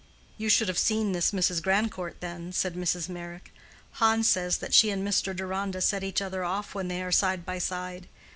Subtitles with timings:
[0.35, 1.61] "You should have seen this Mrs.
[1.61, 3.07] Grandcourt then," said Mrs.
[3.07, 3.53] Meyrick.
[3.91, 5.35] "Hans says that she and Mr.
[5.35, 8.07] Deronda set each other off when they are side by side.